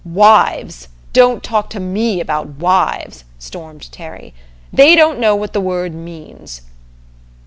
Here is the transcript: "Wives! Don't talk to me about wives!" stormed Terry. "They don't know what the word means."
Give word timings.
"Wives! 0.03 0.87
Don't 1.13 1.43
talk 1.43 1.69
to 1.69 1.79
me 1.79 2.19
about 2.21 2.47
wives!" 2.57 3.23
stormed 3.37 3.91
Terry. 3.91 4.33
"They 4.73 4.95
don't 4.95 5.19
know 5.19 5.35
what 5.35 5.53
the 5.53 5.61
word 5.61 5.93
means." 5.93 6.61